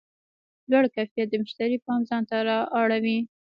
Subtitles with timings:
[0.71, 3.17] لوړ کیفیت د مشتری پام ځان ته رااړوي.